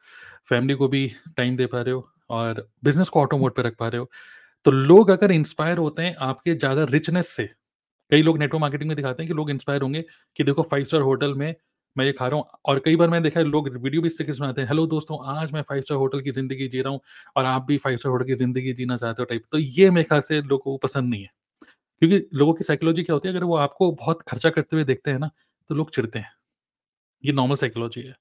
[0.51, 1.07] फैमिली को भी
[1.37, 4.11] टाइम दे पा रहे हो और बिज़नेस को ऑटो मोड पे रख पा रहे हो।
[4.67, 7.47] तो लोग अगर इंस्पायर होते हैं आपके ज़्यादा रिचनेस से,
[8.13, 10.05] कई लोग नेटवर्क मार्केटिंग में दिखाते हैं कि लोग इंस्पायर होंगे
[10.39, 11.55] कि देखो फाइव स्टार होटल में
[11.97, 14.33] मैं ये खा रहा हूँ और कई बार मैंने देखा है लोग वीडियो भी इससे
[14.33, 17.01] सुनाते हैं, हेलो दोस्तों आज मैं फाइव स्टार होटल की ज़िंदगी जी रहा हूँ
[17.37, 20.05] और आप भी फाइव स्टार होटल की ज़िंदगी जीना चाहते हो टाइप। तो ये मेरे
[20.05, 21.31] ख्याल से लोगों को पसंद नहीं है।
[22.03, 25.11] क्योंकि लोगों की साइकोलॉजी क्या होती है अगर वो आपको बहुत खर्चा करते हुए देखते
[25.11, 25.31] हैं ना,
[25.71, 26.33] तो लोग चिड़ते हैं।
[27.25, 28.15] ये नॉर्मल साइकोलॉजी है।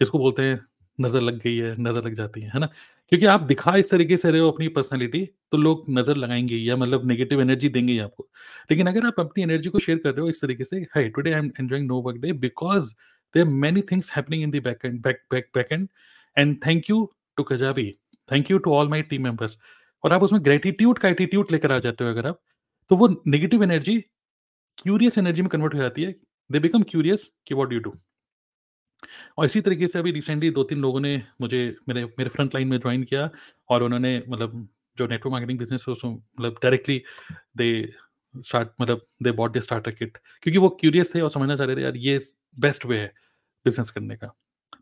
[0.00, 0.60] जिसको बोलते हैं
[1.00, 2.66] नज़र लग गई है, नज़र लग जाती है, है ना?
[3.08, 6.76] क्योंकि आप दिखा इस तरीके से रहे हो अपनी पर्सनैलिटी तो लोग नज़र लगाएँगे या
[6.76, 8.28] मतलब नेगेटिव एनर्जी देंगे आपको।
[8.70, 11.32] लेकिन अगर आप अपनी एनर्जी को शेयर कर रहे हो इस तरीके से, "hi today
[11.32, 12.94] I am enjoying no work day because
[13.34, 15.88] there are many things happening in the back end back back back end
[16.38, 17.96] end thank you to Kajabi,
[18.32, 19.58] thank you to all my team members"
[20.04, 22.40] और आप उसमें gratitude का attitude लेकर आ जाते हो अगर आप,
[22.90, 24.00] तो वो नेगेटिव एनर्जी
[24.78, 26.16] क्यूरियस एनर्जी में कन्वर्ट हो जाती है।
[26.52, 27.94] दे बिकम क्यूरियस कि वॉट यू डू?
[29.38, 32.78] और इसी तरीके से अभी रिसेंटली 2-3 लोगों ने मुझे मेरे मेरे फ्रंट लाइन में
[32.78, 33.28] जॉइन किया
[33.70, 34.68] और उन्होंने मतलब
[34.98, 37.02] जो नेटवर्क मार्केटिंग बिज़नेस है उसमें मतलब डायरेक्टली
[37.56, 37.70] दे
[38.34, 41.76] स्टार्ट मतलब they bought the starter kit क्योंकि वो क्यूरियस थे और समझना चाह रहे
[41.76, 42.18] थे यार ये
[42.58, 43.12] बेस्ट वे है
[43.66, 44.26] बिज़नेस करने का।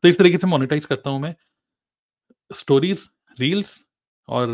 [0.04, 1.34] तो इस तरीके से मोनेटाइज़ करता हूँ मैं
[2.50, 3.06] स्टोरीज़,
[3.38, 3.84] रील्स
[4.28, 4.48] और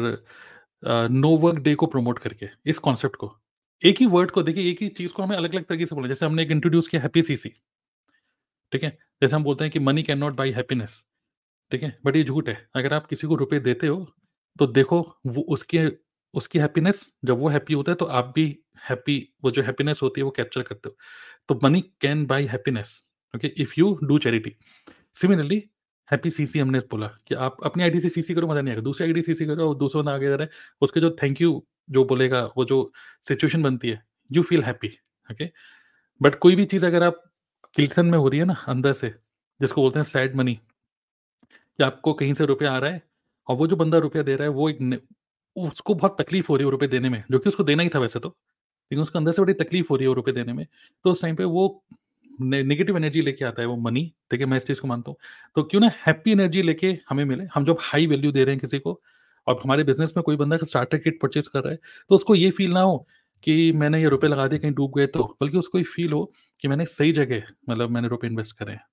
[1.12, 3.30] नो वर्क डे को प्रमोट करके इस कॉन्सेप्ट को।
[3.82, 6.26] एक ही वर्ड को देखिए एक ही चीज़ को हमें अलग-अलग तरीके से बोला जैसे
[6.26, 7.52] हमने एक इंट्रोड्यूस किया हैप्पी सीसी।
[8.72, 8.96] ठीक है?
[9.22, 11.04] जैसे हम बोलते हैं कि money can not buy happiness,
[11.72, 11.96] ठीक है?
[12.06, 14.06] बट ये झूठ है। अगर आप किसी को रुपए देते हो,
[14.58, 15.88] तो देखो वो उसके
[16.34, 18.44] उसकी हैप्पीनेस जब वो हैप्पी होता है तो आप भी
[18.88, 20.96] हैप्पी वो जो हैप्पीनेस होती है वो कैप्चर करते हो।
[21.48, 23.02] तो money can buy happiness,
[23.34, 23.48] okay?
[23.58, 24.54] If you do charity.
[25.14, 25.62] Similarly
[26.08, 28.82] happy CC हमने बोला कि आप अपनी आई आईडी से सीसी करो मज़ा नहीं आएगा।
[28.82, 30.50] दूसरी आईडी सीसी करो और दूसरा बंदा आगे जा रहा है,
[30.82, 32.80] उसके जो थैंक यू जो बोलेगा, वो जो
[33.28, 34.88] सिचुएशन बनती है, you feel happy,
[35.30, 35.50] okay?
[36.20, 37.22] But कोई भी चीज़ अगर आप
[37.76, 39.08] किल्सन में हो रही है ना अंदर से,
[39.60, 40.54] जिसको बोलते हैं सैड मनी
[41.78, 43.02] कि आपको कहीं से रुपया आ रहा है
[43.48, 45.00] और वो जो बंदा रुपया दे रहा है वो एक
[45.56, 47.88] उसको बहुत तकलीफ़ हो रही है वो रुपए देने में, जो कि उसको देना ही
[47.88, 50.52] था वैसे तो। लेकिन उसको अंदर से बड़ी तकलीफ़ हो रही है वो रुपए देने
[50.52, 50.66] में।
[51.04, 51.84] तो उस टाइम पे वो
[52.42, 54.46] नेगेटिव एनर्जी लेके आता है वो मनी, ठीक है?
[54.46, 55.16] मैं इस चीज़ को मानता हूँ।
[55.56, 58.60] तो क्यों ना हैप्पी एनर्जी लेके हमें मिले, हम जब हाई वैल्यू दे रहे हैं
[58.60, 59.00] किसी को
[59.46, 61.78] और हमारे बिज़नेस में कोई बंदा स्टार्टर किट परचेज़ कर रहा है,
[62.10, 63.06] तो उसको ये फ़ील ना हो
[63.44, 66.30] कि मैंने ये रुपए लगा दिए कहीं डूब गए तो, बल्कि उसको ये फ़ील हो
[66.62, 68.84] कि मैंने सही जगह मतलब मैंने रुपए इन्वेस्ट करे हैं।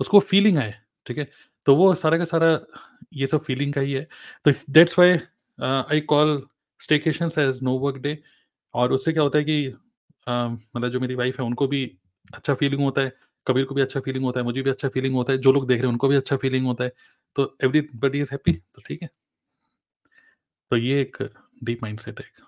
[0.00, 0.74] उसको फीलिंग आए,
[1.06, 1.28] ठीक है?
[1.66, 2.58] तो वो सारा का सारा
[3.14, 4.06] ये सब फीलिंग का ही है।
[4.44, 5.18] तो इस that's why
[5.58, 6.42] I call
[6.80, 8.18] staycation as no work day
[8.74, 9.64] और उससे क्या होता है कि
[10.26, 10.32] अ,
[10.76, 11.84] मतलब जो मेरी वाइफ़ है उनको भी
[12.30, 13.12] अच्छा फीलिंग होता है,
[13.46, 15.66] कबीर को भी अच्छा फीलिंग होता है, मुझे भी अच्छा फीलिंग होता है, जो लोग
[15.68, 16.92] देख रहे हैं उनको भी अच्छा फीलिंग होता है।
[17.36, 19.08] तो एवरीबॉडी इज़ हैप्पी तो ठीक है।
[20.70, 21.16] तो ये एक
[21.64, 22.47] डीप माइंड सेट है।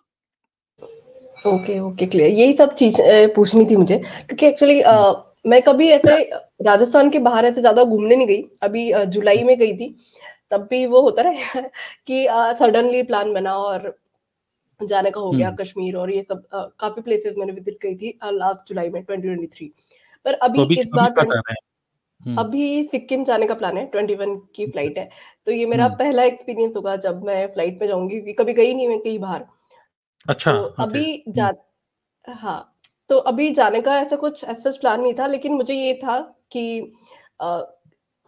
[1.45, 2.29] Okay, okay, clear.
[2.31, 2.97] यही सब चीज़
[3.35, 4.83] पूछनी थी मुझे क्योंकि एक्चुअली
[5.45, 6.17] मैं कभी ऐसे
[6.63, 9.89] राजस्थान के बाहर ऐसे ज़्यादा घूमने नहीं गई। अभी जुलाई में गई थी,
[10.51, 11.33] तब भी वो होता ना
[12.07, 12.27] कि
[12.59, 13.95] सडनली प्लान बना और
[14.81, 18.19] जाने का हो गया कश्मीर और ये सब अ, काफ़ी प्लेसेस मैंने विज़िट की थी
[18.35, 19.71] लास्ट जुलाई में 2023
[20.27, 21.59] पर तो अभी अभी इस बार कहाँ ट्वेंट जा रहे हैं?
[22.21, 25.09] हुँ। अभी सिक्किम जाने का प्लान है, 21 की फ़्लाइट है।
[25.47, 28.89] तो ये मेरा पहला एक्सपीरियंस होगा जब मैं फ़्लाइट में जाऊँगी क्योंकि कभी गई नहीं
[28.89, 29.45] मैं कहीं बाहर।
[30.29, 31.51] अच्छा, तो ओके। अभी जा
[32.29, 32.77] हाँ,
[33.11, 36.21] तो अभी जाने का ऐसा कुछ सच प्लान नहीं था, लेकिन मुझे ये था
[36.53, 36.81] कि
[37.41, 37.63] अ,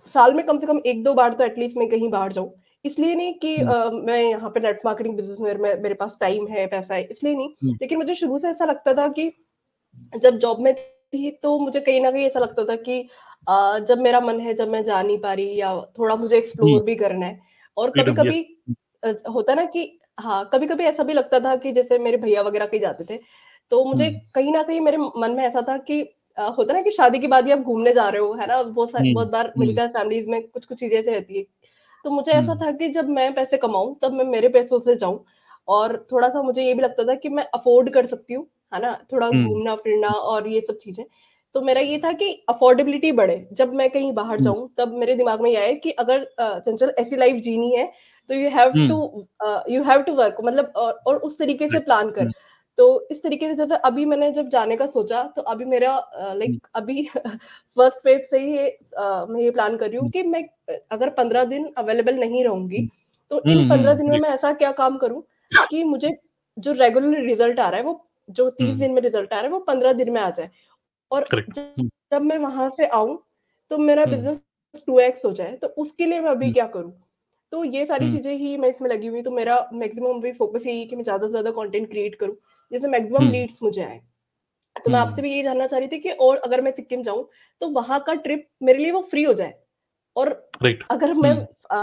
[0.06, 2.52] साल में कम से कम 1-2 बार तो एटलीस्ट मैं कहीं बाहर जाऊँ।
[2.84, 6.18] इसलिए नहीं कि हुँ। अ, मैं यहाँ पे नेटवर्क मार्केटिंग बिज़नेस में मैं मेरे पास
[6.20, 9.32] टाइम है, पैसा है, इसलिए नहीं। हुँ। लेकिन मुझे शुरू से ऐसा लगता था कि
[10.12, 13.00] जब जॉब में थी तो मुझे कहीं ना कहीं ऐसा लगता था कि
[13.46, 16.84] अ, जब मेरा मन है, जब मैं जा नहीं पा रही या थोड़ा मुझे। एक्सप्लोर
[16.84, 17.40] भी करना है
[17.76, 18.74] और कभी-कभी यस। हुँ।
[19.30, 19.84] होता है ना कि
[20.18, 23.18] हाँ, कभी-कभी ऐसा भी लगता था कि जैसे मेरे भैया वगैरह कहीं जाते थे,
[23.72, 26.00] तो मुझे हुँ। कहीं ना कहीं मेरे मन में ऐसा था कि
[26.38, 28.46] अ, होता है ना कि शादी के बाद ही आप घूमने जा रहे हो, है
[28.46, 28.62] ना?
[28.62, 31.44] बहुत सा हुँ, बहुत बार मिडिल हुँ, फैमिलीज़ में कुछ-कुछ चीज़ें ऐसी रहती है।
[32.04, 35.24] तो मुझे ऐसा था कि जब मैं पैसे कमाऊं तब मैं मेरे पैसों से जाऊँ
[35.68, 38.92] और थोड़ा-सा मुझे ये भी लगता था कि मैं अफ़ोर्ड कर सकती हूँ, है ना?
[39.12, 41.04] थोड़ा हुँ, घूमना-फिरना और ये सब चीज़ें।
[41.54, 45.40] तो मेरा ये था कि अफ़ोर्डेबिलिटी बढ़े। जब मैं कहीं बाहर जाऊँ तब मेरे दिमाग
[45.42, 47.84] में ये आए कि अगर चंचल ऐसी लाइफ़ जीनी है,
[48.30, 49.26] तो you have to
[49.70, 52.30] you have to work मतलब और और उस तरीके से प्लान कर।
[52.78, 55.96] तो इस तरीके से जैसे अभी मैंने जब जाने का सोचा, तो अभी मेरा
[56.34, 57.02] लाइक अभी
[57.76, 58.52] फ़र्स्ट फ़ेज़ से ही
[59.32, 60.42] मैं ये प्लान कर रही हूँ कि मैं
[60.92, 62.82] अगर 15 दिन अवेलेबल नहीं रहूँगी
[63.30, 65.22] तो इन पंद्रह 15 दिन में मैं ऐसा क्या काम करूँ,
[65.70, 66.10] कि मुझे
[66.56, 69.50] जो रेगुलर रिज़ल्ट आ रहा है वो जो तीस दिन में रिज़ल्ट आ रहा है
[69.50, 70.50] वो 15 दिन में आ जाए।
[71.12, 71.58] और करेक्ट।
[72.12, 73.18] जब मैं वहाँ से आऊँ,
[73.70, 74.42] तो मेरा बिज़नेस
[74.82, 76.92] 2x हो जाए, तो उसके लिए मैं अभी क्या करूँ?
[77.52, 80.86] तो ये सारी चीज़ें ही मैं इसमें लगी हुई तो मेरा मैक्सिमम अभी फ़ोकस यही
[80.86, 82.36] कि मैं ज़्यादा से ज़्यादा कंटेंट क्रिएट करूँ,
[82.72, 84.00] जिससे मैक्सिमम लीड्स मुझे आएँ।
[84.76, 87.28] तो मैं आपसे भी यही जानना चाह रही थी कि और अगर मैं सिक्किम जाऊँ,
[87.60, 89.54] तो वहाँ का ट्रिप मेरे लिए वो फ्री हो जाए।
[90.16, 91.34] और राइट। अगर मैं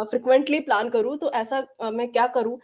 [0.05, 2.59] फ्रिक्वेंटली प्लान करूँ तो ऐसा अ, मैं क्या करूँ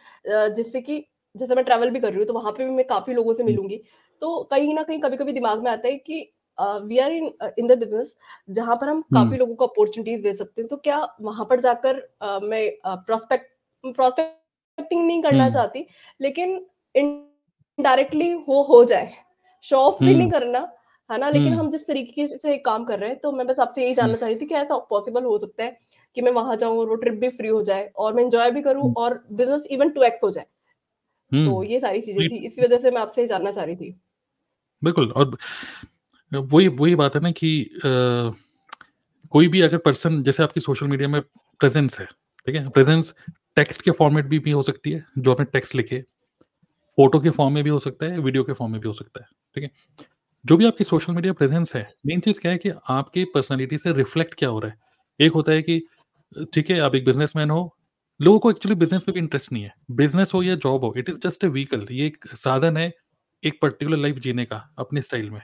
[0.56, 3.14] जिससे कि जैसे मैं ट्रैवल भी कर रही हूँ, तो वहाँ पे भी मैं काफ़ी
[3.14, 3.82] लोगों से मिलूँगी।
[4.22, 6.22] तो कहीं ना कहीं कभी-कभी दिमाग में आता है कि
[6.58, 8.16] we are in in the business
[8.52, 12.00] जहाँ पर हम काफ़ी लोगों को अपॉर्चुनिटीज़ दे सकते हैं। तो क्या वहाँ पर जाकर
[12.22, 13.52] अ, मैं प्रोस्पेक्ट
[13.96, 15.86] प्रोस्पेक्टिंग नहीं करना चाहती,
[16.20, 16.66] लेकिन
[16.96, 19.12] इनडायरेक्टली वो हो जाए।
[19.66, 20.60] शो ऑफ़ भी नहीं करना,
[21.10, 21.30] है ना?
[21.30, 24.18] लेकिन हम जिस तरीके से काम कर रहे हैं, तो मैं बस आपसे यही जानना
[24.18, 25.78] चाह रही थी कि ऐसा पॉसिबल हो सकता है
[26.18, 28.62] कि मैं वहाँ जाऊँ और वो ट्रिप भी फ्री हो जाए और मैं एन्जॉय भी
[28.62, 30.46] करूँ और बिज़नेस इवन टू एक्स हो जाए।
[31.32, 33.96] तो ये सारी चीज़ें थी, इसी वज़ह से मैं आपसे जानना चाह रही थी।
[34.82, 35.38] बिल्कुल और
[36.36, 37.52] वही वही बात है ना कि
[37.86, 37.90] अ,
[39.32, 41.22] कोई भी अगर पर्सन जैसे आपकी सोशल मीडिया में
[41.62, 42.06] प्रेज़ेंस है,
[42.48, 42.70] ठीक है?
[42.70, 43.14] प्रेज़ेंस
[43.56, 46.00] टेक्स्ट के फॉर्मेट में भी हो सकती है, जो आपने टेक्स्ट लिखे,
[46.98, 49.22] फ़ोटो के फॉर्म में भी हो सकता है, वीडियो के फॉर्म में भी हो सकता
[49.22, 49.70] है, ठीक है?
[50.46, 53.94] जो भी आपकी सोशल मीडिया प्रेज़ेंस है, मेन चीज़ क्या है कि आपके पर्सनैलिटी से
[53.94, 54.78] रिफ्लेक्ट क्या हो रहा है।
[55.20, 55.82] एक होता है कि
[56.54, 57.76] ठीक है, आप एक बिज़नेसमैन हो,
[58.20, 61.10] लोगों को एक्चुअली बिज़नेस में भी इंटरेस्ट नहीं है। बिज़नेस हो या जॉब हो, it
[61.10, 62.92] is just a vehicle ये एक साधन है,
[63.44, 65.42] एक पर्टिकुलर लाइफ़ जीने का, अपने स्टाइल में,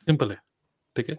[0.00, 0.38] सिंपल है,
[0.96, 1.18] ठीक है?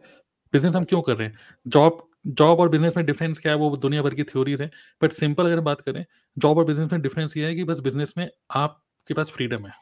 [0.54, 1.38] बिज़नेस हम क्यों कर रहे हैं?
[1.68, 4.70] जॉब जॉब और बिज़नेस में डिफरेंस क्या है, वो दुनिया भर की थ्योरीज़ है
[5.02, 6.06] बट सिंपल अगर बात करें,
[6.38, 9.74] जॉब और बिज़नेस में डिफरेंस ये है कि बस बिज़नेस में आपके पास फ्रीडम है।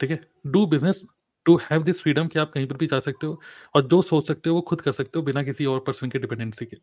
[0.00, 0.20] ठीक है?
[0.46, 1.04] Do business
[1.46, 3.40] to have this freedom कि आप कहीं पर भी जा सकते हो
[3.74, 6.18] और जो सोच सकते हो वो खुद कर सकते हो बिना किसी और पर्सन के
[6.18, 6.76] डिपेंडेंसी के।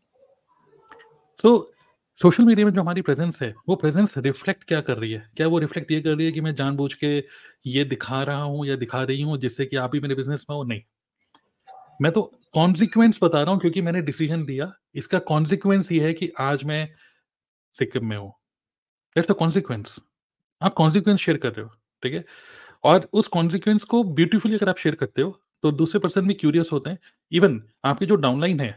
[1.39, 1.73] सो
[2.17, 5.29] सोशल मीडिया में जो हमारी प्रेज़ेंस है, वो प्रेज़ेंस रिफ्लेक्ट क्या कर रही है?
[5.37, 7.17] क्या वो रिफ्लेक्ट ये कर रही है कि मैं जानबूझ के
[7.67, 10.55] ये दिखा रहा हूँ या दिखा रही हूँ जिससे कि आप भी मेरे बिज़नेस में
[10.57, 10.63] हो?
[10.63, 10.81] नहीं।
[12.01, 12.21] मैं तो
[12.53, 16.87] कॉन्सिक्वेंस बता रहा हूँ क्योंकि मैंने डिसीज़न लिया। इसका कॉन्सिक्वेंस ये है कि आज मैं
[17.75, 18.29] सिक्किम में हूँ।
[19.15, 19.99] That's the consequence.
[20.61, 21.71] आप कॉन्सिक्वेंस शेयर कर रहे हो,
[22.03, 22.23] ठीक है?
[22.83, 26.69] और उस कॉन्सिक्वेंस को ब्यूटीफुली अगर आप शेयर करते हो, तो दूसरे पर्सन भी क्यूरियस
[26.73, 26.99] होते हैं।
[27.31, 28.71] इवन आपकी जो डाउनलाइन है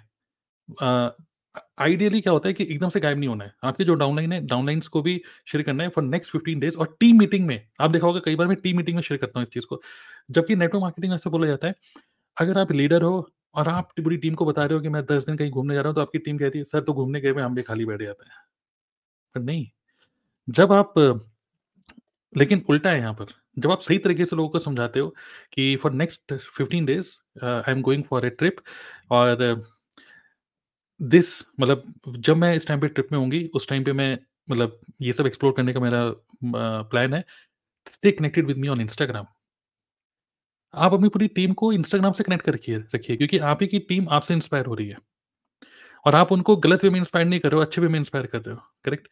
[1.79, 4.41] आइडियली क्या होता है कि एकदम से गायब नहीं होना है। आपकी जो डाउनलाइन है,
[4.47, 7.91] डाउनलाइन्स को भी शेयर करना है फॉर नेक्स्ट 15 डेज़ और टीम मीटिंग में, आप
[7.91, 9.83] देखा होगा कई बार मैं टीम मीटिंग में शेयर करता हूँ इस चीज़ को।
[10.31, 11.75] जबकि नेटवर्क मार्केटिंग में ऐसा बोला जाता है,
[12.41, 15.27] अगर आप लीडर हो और आप पूरी टीम को बता रहे हो कि मैं 10
[15.27, 17.33] दिन कहीं घूमने जा रहा हूँ, तो आपकी टीम कहती है, "सर तो घूमने गए
[17.33, 18.37] हम भी खाली बैठ जाते हैं।"
[19.35, 19.67] पर नहीं,
[20.51, 20.95] जब आप
[22.37, 23.27] लेकिन उल्टा है यहाँ पर।
[23.59, 25.15] जब आप सही तरीके से लोगों को समझाते हो
[25.53, 28.57] कि for next 15 days I am going for a trip
[29.11, 29.63] और
[31.01, 31.29] दिस
[31.61, 35.13] मतलब जब मैं इस टाइम पे ट्रिप में होंगी, उस टाइम पे मैं मतलब ये
[35.13, 36.11] सब एक्सप्लोर करने का मेरा
[36.45, 37.25] प्लान है।
[37.87, 39.27] Stay connected with me on Instagram.
[40.75, 44.09] आप अपनी पूरी टीम को इंस्टाग्राम से कनेक्ट कर रखिए क्योंकि आप ही की टीम
[44.11, 44.97] आपसे इंस्पायर हो रही है
[46.07, 48.27] और आप उनको गलत वे में इंस्पायर नहीं कर रहे हो, अच्छे वे में इंस्पायर
[48.27, 49.09] कर रहे हो, करेक्ट?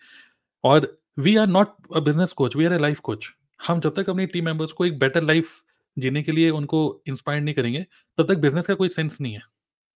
[0.64, 3.29] और we are not a business coach, we are a life coach.
[3.61, 5.61] हम जब तक अपनी टीम मेंबर्स को एक बेटर लाइफ
[5.97, 7.85] जीने के लिए उनको इंस्पायर नहीं करेंगे,
[8.18, 9.42] तब तक बिज़नेस का कोई सेंस नहीं है,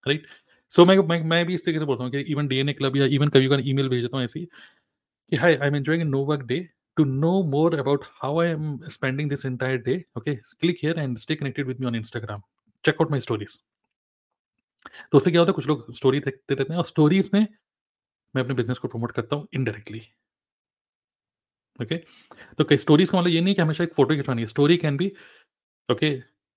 [0.05, 0.27] राइट?
[0.72, 3.07] सो मैं मैं मैं भी इस तरीके से बोलता हूँ कि इवन डीएनए क्लब या
[3.16, 6.42] इवन कभी-कभार ईमेल भेज देता हूँ ऐसी कि hi I am enjoying a no work
[6.46, 6.61] day
[6.96, 10.35] to know more about how I am spending this entire day, okay?
[10.35, 12.42] Click here and stay connected with me on Instagram.
[12.85, 13.59] Check out my stories.
[15.12, 17.46] तो उससे क्या होता है कुछ लोग story देखते रहते हैं और स्टोरीज़ में
[18.35, 20.02] मैं अपने बिज़नेस को प्रमोट करता हूँ इनडायरेक्टली,
[21.81, 21.96] ओके?
[22.59, 24.96] तो कई स्टोरीज़ का मतलब ये नहीं कि हमेशा एक फ़ोटो खिंचवानी है। Story can
[24.96, 25.12] be
[25.88, 26.11] okay,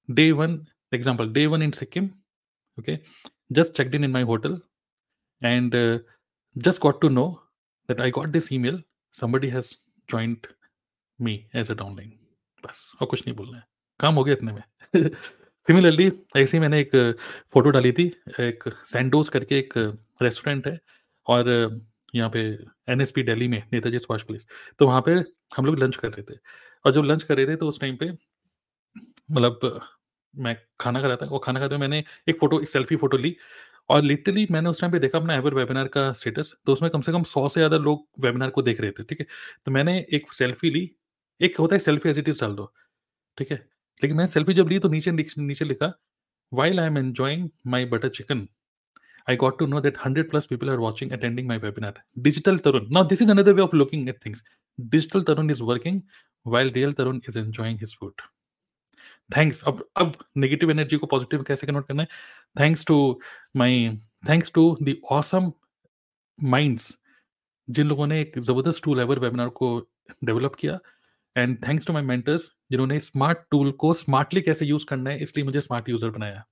[0.09, 2.09] day one example day one in Sikkim,
[2.77, 2.95] okay,
[3.51, 4.61] just checked in in my hotel
[5.43, 5.99] and
[6.57, 7.27] just got to know
[7.89, 8.77] that I got this email,
[9.21, 9.67] somebody has
[10.09, 10.47] joined
[11.19, 12.11] me as a downline
[12.65, 13.63] बस और कुछ नहीं बोलना है।
[13.99, 14.63] काम हो गया इतने में।
[15.67, 17.17] सिमिलरली ऐसे मैंने एक
[17.53, 19.73] फ़ोटो डाली थी, एक सैंडोज़ करके एक
[20.21, 20.79] रेस्टोरेंट है
[21.27, 21.49] और
[22.15, 22.57] यहाँ पे
[22.89, 24.47] एनएसपी दिल्ली में नेताजी सुभाष प्लेस।
[24.79, 25.11] तो वहाँ पे
[25.57, 26.39] हम लोग लंच कर रहे थे
[26.85, 28.11] और जब लंच कर रहे थे तो उस टाइम पे
[29.31, 29.59] मतलब
[30.33, 33.17] मैं खाना खा रहा था और खाना खाते हुए मैंने एक फ़ोटो एक सेल्फ़ी फ़ोटो
[33.17, 33.35] ली
[33.89, 37.01] और लिटरली मैंने उस टाइम पे देखा अपना एवर वेबिनार का स्टेटस, तो उसमें कम
[37.01, 39.25] से कम 100 से ज़्यादा लोग वेबिनार को देख रहे थे, ठीक है?
[39.65, 40.89] तो मैंने एक सेल्फ़ी ली,
[41.41, 42.71] एक होता है सेल्फ़ी एज़ इट इज़ डाल दो,
[43.37, 43.57] ठीक है?
[44.01, 45.93] लेकिन मैंने सेल्फ़ी जब ली तो नीचे नीचे लिखा,
[46.51, 48.47] while I am enjoying my butter chicken,
[49.29, 52.01] I got to know that 100 plus people are watching attending my webinar.
[52.19, 54.43] Digital Tarun" now this is another way of looking at things.
[54.79, 56.01] Digital Tarun is working
[56.45, 58.21] while real Tarun is enjoying his food.
[59.31, 62.07] Thanks अब अब negative energy को positive कैसे convert करना है?
[62.59, 63.19] Thanks to
[63.57, 63.85] my
[64.29, 65.51] thanks to the awesome
[66.39, 66.95] minds
[67.67, 69.77] जिन लोगों ने एक ज़बरदस्त टूल एवर वेबिनार को
[70.23, 70.77] डेवलप किया
[71.35, 75.45] and thanks to my mentors जिन्होंने स्मार्ट टूल को स्मार्टली कैसे यूज़ करना है, इसलिए
[75.45, 76.43] मुझे स्मार्ट यूज़र बनाया।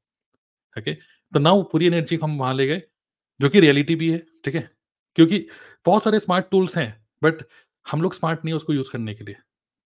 [0.78, 2.82] ओके तो नाउ पूरी एनर्जी हम वहाँ ले गए,
[3.39, 4.70] जो कि रियलिटी भी है, ठीक है?
[5.18, 5.46] क्योंकि
[5.86, 6.89] बहुत सारे स्मार्ट टूल्स हैं
[7.22, 7.44] बट
[7.86, 9.36] हम लोग स्मार्ट नहीं है उसको यूज़ करने के लिए।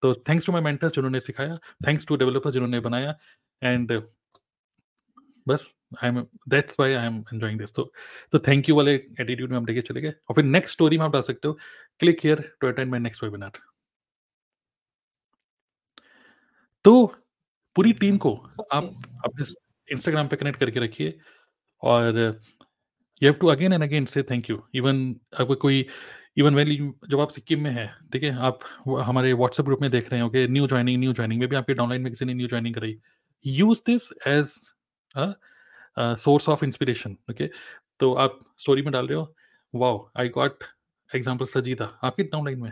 [0.03, 3.17] तो थैंक्स टू माई मेंटर्स जिन्होंने सिखाया थैंक्स टू डेवलपर जिन्होंने बनाया
[3.63, 4.03] एंड
[5.47, 7.93] बस I am that's why I am enjoying this तो
[8.31, 11.05] तो थैंक यू वाले एटीट्यूड में हम लेके चले गए। और फिर नेक्स्ट स्टोरी में
[11.05, 11.57] आप डाल सकते हो
[11.99, 13.51] click here to attend my next webinar
[16.85, 17.05] तो
[17.75, 18.33] पूरी टीम को
[18.73, 18.83] आप
[19.25, 19.45] अपने
[19.91, 21.19] इंस्टाग्राम पे कनेक्ट करके रखिए
[21.81, 22.19] और
[23.23, 25.87] you have to again and again से थैंक यू इवन अगर कोई
[26.37, 26.77] इवन वेल
[27.09, 28.59] जब आप सिक्किम में है ठीक है आप
[29.05, 31.73] हमारे व्हाट्सएप ग्रुप में देख रहे हो कि न्यू ज्वाइनिंग न्यू ज्वाइनिंग में भी आपके
[31.73, 32.97] डाउनलाइन में किसी ने न्यू ज्वाइनिंग कराई।
[33.45, 34.53] Use this as
[36.19, 37.49] source of inspiration okay
[37.99, 39.33] तो आप स्टोरी में डाल रहे हो
[39.73, 40.63] wow I got
[41.09, 42.71] example Sajida आपके डाउनलाइन में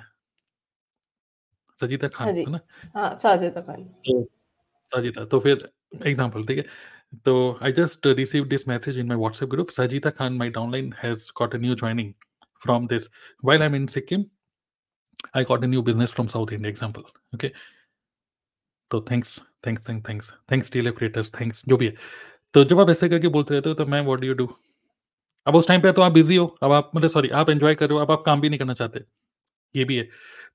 [1.78, 2.60] सजीदा खान हाँ है ना?
[2.96, 4.24] हाँ साजिदा खान तो
[4.92, 5.70] सजीदा तो फिर
[6.08, 6.66] एग्ज़ाम्पल ठीक है?
[7.26, 11.32] तो I just receive this message in my WhatsApp group Sajita Khan my downline has
[11.38, 12.14] got a new joining
[12.66, 13.08] from this.
[13.42, 14.26] While i'm in sikkim,
[15.36, 17.04] i got a new business from south india, example,
[17.36, 17.52] okay?
[18.92, 21.94] तो thanks thanks thanks thanks thanks the creators thanks जो भी है।
[22.54, 24.48] तो जब आप ऐसे करके बोलते रहते हो तो मैं व्हाट यू डू
[25.48, 27.90] अब उस टाइम पे तो आप बिज़ी हो। अब आप मतलब सॉरी आप एंजॉय कर
[27.90, 29.04] रहे हो। अब आप काम भी नहीं करना चाहते।
[29.76, 30.08] ये भी है।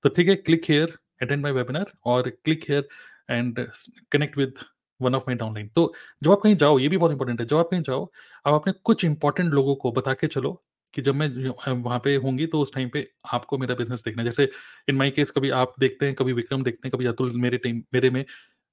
[0.03, 2.89] तो ठीक है click here attend my webinar और click here
[3.31, 3.67] and
[4.13, 4.55] connect with
[5.01, 5.93] one of my downline तो
[6.23, 8.05] जब आप कहीं जाओ, ये भी बहुत इंपॉर्टेंट है। जब आप कहीं जाओ,
[8.47, 10.63] आप अपने कुछ इंपॉर्टेंट लोगों को बता के चलो।
[10.97, 11.29] कि जब मैं
[11.75, 14.51] वहाँ पे होंगी तो उस टाइम पे आपको मेरा बिज़नेस देखना है। जैसे
[14.89, 17.83] इन माई केस कभी आप देखते हैं, कभी विक्रम देखते हैं, कभी अतुल मेरे टीम,
[17.95, 18.25] मेरे में,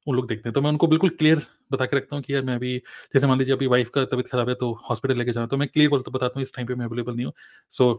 [0.07, 2.41] उन लोग देखते हैं। तो मैं उनको बिल्कुल क्लियर बता के रखता हूँ कि यार
[2.43, 2.77] मैं अभी,
[3.13, 5.67] जैसे मान लीजिए अभी वाइफ का तबियत खराब है तो हॉस्पिटल लेके जाऊँ तो मैं
[5.67, 7.33] क्लियर बोलता, बताता हूँ इस टाइम पे मैं अवेलेबल नहीं हूँ।
[7.73, 7.93] सो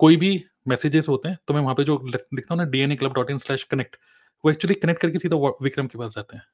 [0.00, 2.92] कोई भी मैसेजेस होते हैं तो मैं वहाँ पे जो लिखता हूँ ना D N
[2.92, 3.96] A club dot in slash connect
[4.44, 6.44] वो एक्चुअली कनेक्ट करके सीधा विक्रम के पास जाते हैं।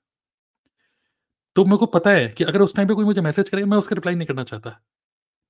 [1.56, 3.78] तो मेरे को पता है कि अगर उस टाइम पे कोई मुझे मैसेज करे, मैं
[3.78, 4.78] उसका रिप्लाई नहीं करना चाहता।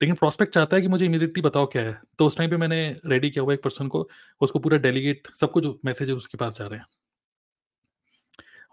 [0.01, 2.79] लेकिन प्रोस्पेक्ट चाहता है कि मुझे इमीडिएटली बताओ क्या है। तो उस टाइम पे मैंने
[3.07, 4.09] रेडी किया हुआ एक पर्सन को,
[4.41, 6.87] उसको पूरा डेलीगेट सब कुछ मैसेज उसके पास जा रहे हैं।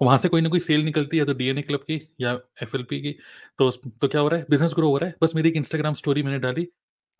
[0.01, 2.31] वहाँ से कोई ना कोई सेल निकलती है तो डीएनए क्लब की या
[2.63, 3.11] एफएलपी की।
[3.59, 4.45] तो तो क्या हो रहा है?
[4.49, 6.67] बिज़नेस ग्रो हो रहा है। बस मेरी एक इंस्टाग्राम स्टोरी मैंने डाली।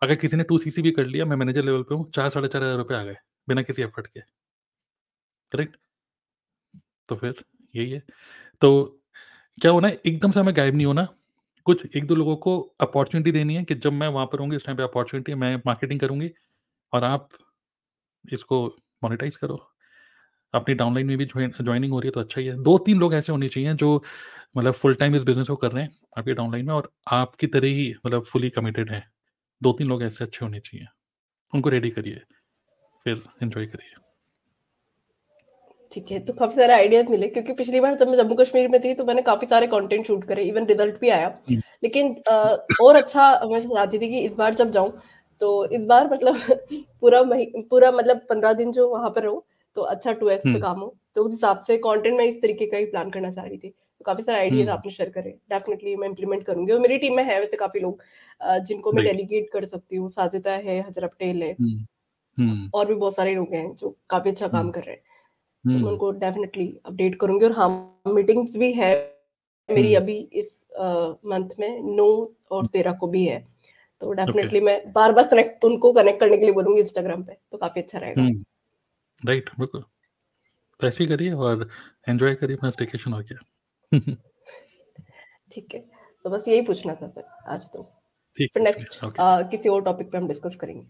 [0.02, 2.48] अगर किसी ने टू सी भी कर लिया, मैं मैनेजर लेवल पे हूँ, चार, साढ़े
[2.48, 3.16] चार हज़ार रुपये आ गए,
[3.48, 4.20] बिना किसी एफर्ट के।
[5.52, 5.76] करेक्ट
[7.08, 7.34] तो फिर
[7.74, 8.02] यही है।
[8.62, 8.70] तो
[9.58, 10.00] क्या होना है?
[10.06, 11.08] एकदम से हमें गायब नहीं होना।
[11.66, 14.64] कुछ एक दो लोगों को अपॉर्चुनिटी देनी है कि जब मैं वहाँ पर होंगी उस
[14.66, 16.30] टाइम पे अपॉर्चुनिटी मैं मार्केटिंग करूँगी
[16.92, 17.28] और आप
[18.24, 18.66] इसको
[19.02, 19.56] मोनिटाइज करो।
[20.54, 23.14] अपनी डाउनलाइन में भी ज्वाइनिंग हो रही है तो अच्छा ही है। दो तीन लोग
[23.14, 24.02] ऐसे होने चाहिए जो
[24.56, 27.68] मतलब फुल टाइम इस बिज़नेस को कर रहे हैं आपके डाउनलाइन में और आपकी तरह
[27.68, 29.02] ही मतलब फुली कमिटेड है।
[29.62, 30.86] दो तीन लोग ऐसे अच्छे होने चाहिए।
[31.52, 32.20] उनको रेडी करिए,
[33.06, 33.94] फिर एंजॉय करिए।
[35.92, 38.80] ठीक है तो काफ़ी सारे आइडियाज़ मिले क्योंकि पिछली बार जब मैं जम्मू कश्मीर में
[38.82, 42.56] थी तो मैंने काफ़ी सारे कंटेंट शूट करे इवन रिज़ल्ट भी आया। हम्म। लेकिन आ,
[42.82, 44.92] और अच्छा मैं चाहती थी कि इस बार जब जाऊँ
[45.40, 46.34] तो इस बार मतलब
[47.00, 47.22] पूरा
[47.70, 49.42] पूरा मतलब पंद्रह दिन जो वहाँ पर रहूँ
[49.76, 52.40] तो अच्छा टू एक्स पे हम्म। काम हो। तो उस हिसाब से कंटेंट मैं इस
[52.42, 55.10] तरीके का ही प्लान करना चाह रही थी। तो काफ़ी सारे आइडियाज़ हम्म। आपने शेयर
[55.10, 58.02] करे डेफिनेटली मैं इंप्लीमेंट करूँगी। और मेरी टीम में है वैसे काफ़ी लोग
[58.66, 61.54] जिनको मैं डेलीगेट कर सकती हूँ साजिदा है हज़रत पटेल है।
[62.74, 65.02] और भी बहुत सारे लोग हैं जो काफ़ी अच्छा काम कर रहे हैं।
[65.66, 67.68] तो मैं हम्म। उनको डेफिनेटली अपडेट करूँगी और हाँ
[68.08, 68.90] मीटिंग्स भी है
[69.68, 70.62] मेरी हम्म। अभी इस
[71.26, 72.06] मंथ में नौ
[72.50, 73.38] और तेरह को भी है।
[74.02, 77.58] तो डेफिनेटली मैं बार बार कनेक्ट उनको कनेक्ट करने के लिए बोलूँगी इंस्टाग्राम पे तो
[77.58, 78.22] काफ़ी अच्छा रहेगा।
[79.22, 79.84] राइट हम्म। बिल्कुल।
[80.80, 81.68] तो ऐसे ही करिए और
[82.08, 83.38] एंजॉय करिए अपना स्टेकेशन हो गया।
[85.52, 85.80] ठीक है
[86.24, 87.82] तो बस यही पूछना था सर आज तो।
[88.38, 88.98] फिर नेक्स्ट
[89.50, 90.86] किसी और टॉपिक पे हम डिस्कस करेंगे।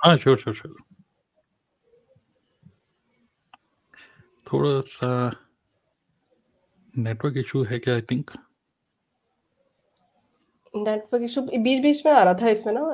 [0.00, 0.76] हाँ श्योर श्योर श्योर
[4.52, 5.10] थोड़ा सा
[6.94, 8.30] नेटवर्क इशू है क्या आई थिंक
[10.74, 12.84] नेटवर्क इशू बीच बीच में आ रहा था इसमें ना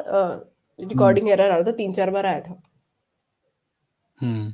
[0.78, 2.62] रिकॉर्डिंग एरर आ रहा था तीन चार बार आया था।
[4.18, 4.52] हम्म।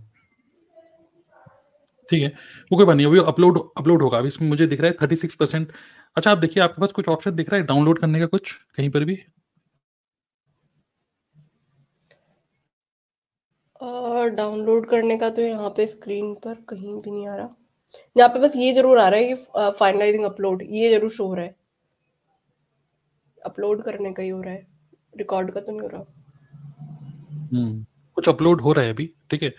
[2.10, 2.28] ठीक है।
[2.72, 5.16] वो कोई बात नहीं अभी अपलोड अपलोड होगा। अभी इसमें मुझे दिख रहा है थर्टी
[5.16, 5.72] सिक्स परसेंट
[6.16, 8.90] अच्छा आप देखिए आपके पास कुछ ऑप्शन दिख रहा है डाउनलोड करने का कुछ कहीं
[8.90, 9.18] पर भी?
[14.28, 17.48] डाउनलोड करने का तो यहाँ पे स्क्रीन पर कहीं भी नहीं आ रहा।
[18.16, 21.34] यहाँ पे बस ये ज़रूर आ रहा है कि फाइनलाइजिंग अपलोड ये ज़रूर शो हो
[21.34, 21.54] रहा है।
[23.42, 24.66] अपलोड करने का ही हो रहा है।
[25.18, 26.04] रिकॉर्ड का तो नहीं हो रहा।
[27.52, 27.84] हम्म
[28.16, 29.52] कुछ अपलोड हो रहा है अभी, ठीक है?